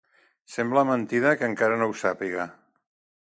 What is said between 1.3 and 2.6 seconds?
que encara no ho sàpiga.